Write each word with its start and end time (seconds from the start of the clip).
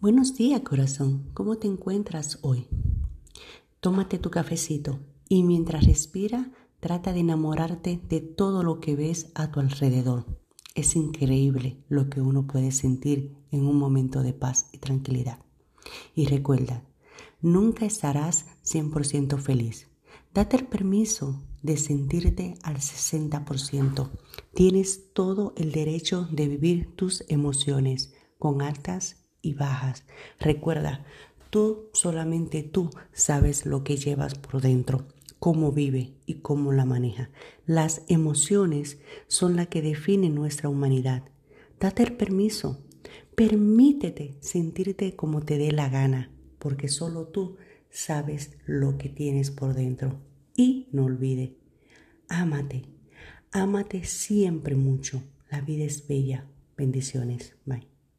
Buenos 0.00 0.34
días, 0.34 0.62
corazón. 0.62 1.28
¿Cómo 1.34 1.58
te 1.58 1.66
encuentras 1.66 2.38
hoy? 2.40 2.66
Tómate 3.80 4.18
tu 4.18 4.30
cafecito 4.30 4.98
y 5.28 5.42
mientras 5.42 5.84
respira, 5.84 6.50
trata 6.80 7.12
de 7.12 7.20
enamorarte 7.20 8.00
de 8.08 8.22
todo 8.22 8.62
lo 8.62 8.80
que 8.80 8.96
ves 8.96 9.30
a 9.34 9.50
tu 9.50 9.60
alrededor. 9.60 10.24
Es 10.74 10.96
increíble 10.96 11.84
lo 11.90 12.08
que 12.08 12.22
uno 12.22 12.46
puede 12.46 12.72
sentir 12.72 13.36
en 13.50 13.66
un 13.66 13.76
momento 13.76 14.22
de 14.22 14.32
paz 14.32 14.70
y 14.72 14.78
tranquilidad. 14.78 15.44
Y 16.14 16.24
recuerda, 16.24 16.82
nunca 17.42 17.84
estarás 17.84 18.46
100% 18.64 19.36
feliz. 19.36 19.88
Date 20.32 20.56
el 20.56 20.66
permiso 20.66 21.42
de 21.60 21.76
sentirte 21.76 22.54
al 22.62 22.76
60%. 22.76 24.08
Tienes 24.54 25.12
todo 25.12 25.52
el 25.58 25.72
derecho 25.72 26.26
de 26.32 26.48
vivir 26.48 26.96
tus 26.96 27.22
emociones 27.28 28.14
con 28.38 28.62
altas 28.62 29.20
y 29.42 29.54
bajas. 29.54 30.04
Recuerda, 30.38 31.04
tú, 31.50 31.90
solamente 31.92 32.62
tú 32.62 32.90
sabes 33.12 33.66
lo 33.66 33.84
que 33.84 33.96
llevas 33.96 34.34
por 34.34 34.60
dentro, 34.60 35.06
cómo 35.38 35.72
vive 35.72 36.14
y 36.26 36.34
cómo 36.34 36.72
la 36.72 36.84
maneja. 36.84 37.30
Las 37.66 38.02
emociones 38.08 38.98
son 39.26 39.56
las 39.56 39.68
que 39.68 39.82
definen 39.82 40.34
nuestra 40.34 40.68
humanidad. 40.68 41.24
Date 41.78 42.02
el 42.02 42.16
permiso. 42.16 42.84
Permítete 43.34 44.36
sentirte 44.40 45.16
como 45.16 45.40
te 45.40 45.56
dé 45.56 45.72
la 45.72 45.88
gana, 45.88 46.30
porque 46.58 46.88
solo 46.88 47.28
tú 47.28 47.56
sabes 47.88 48.58
lo 48.66 48.98
que 48.98 49.08
tienes 49.08 49.50
por 49.50 49.74
dentro. 49.74 50.20
Y 50.54 50.88
no 50.92 51.04
olvide, 51.04 51.56
ámate, 52.28 52.82
ámate 53.50 54.04
siempre 54.04 54.76
mucho. 54.76 55.22
La 55.50 55.60
vida 55.62 55.84
es 55.84 56.06
bella. 56.06 56.46
Bendiciones. 56.76 57.56
Bye. 57.64 57.99